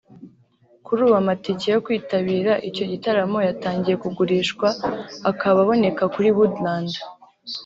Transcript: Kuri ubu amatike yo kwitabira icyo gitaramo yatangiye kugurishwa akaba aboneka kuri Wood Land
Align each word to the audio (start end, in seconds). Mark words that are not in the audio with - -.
Kuri 0.85 0.99
ubu 1.05 1.15
amatike 1.21 1.67
yo 1.73 1.81
kwitabira 1.85 2.51
icyo 2.69 2.83
gitaramo 2.91 3.37
yatangiye 3.47 3.95
kugurishwa 4.03 4.67
akaba 5.31 5.57
aboneka 5.63 6.03
kuri 6.13 6.29
Wood 6.35 6.55
Land 6.65 6.93